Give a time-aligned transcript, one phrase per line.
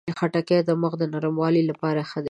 [0.17, 2.19] خټکی د مخ د نرموالي لپاره ښه دی.